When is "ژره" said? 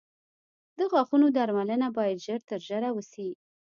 2.67-2.89